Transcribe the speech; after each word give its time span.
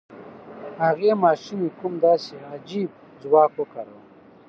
هغې 0.83 1.11
ماشومې 1.23 1.69
کوم 1.79 1.93
داسې 2.05 2.35
عجيب 2.53 2.89
ځواک 3.21 3.51
وکاراوه؟ 3.57 4.01